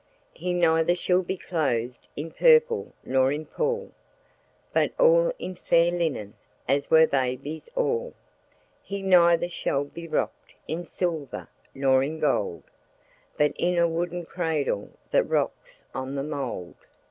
[0.33, 3.91] "He neither shall be clothed In purple nor in pall,
[4.73, 6.33] But in the fair white linen
[6.67, 8.15] That usen babies all.
[8.81, 12.63] "He neither shall be rocked In silver nor in gold,
[13.37, 16.77] But in a wooden manger That resteth in the mould."